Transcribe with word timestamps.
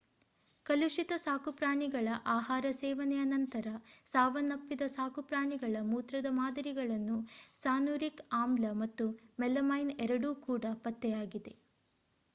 ಕಲುಷಿತ 0.65 1.13
ಸಾಕುಪ್ರಾಣಿಗಳ 1.23 2.07
ಆಹಾರ 2.27 2.65
ಸೇವನೆಯ 2.77 3.23
ನಂತರ 3.25 3.67
ಸಾವನ್ನಪ್ಪಿದ 4.05 4.85
ಸಾಕುಪ್ರಾಣಿಗಳ 4.95 5.81
ಮೂತ್ರದ 5.91 6.29
ಮಾದರಿಗಳಲ್ಲಿ 6.37 7.17
ಸಾನುರಿಕ್ 7.59 8.23
ಆಮ್ಲ 8.39 8.71
ಮತ್ತು 8.81 9.07
ಮೆಲಮೈನ್ 9.39 9.93
ಎರಡೂ 9.99 10.31
ಕೂಡ 10.47 10.65
ಪತ್ತೆಯಾಗಿದೆ 10.83 11.53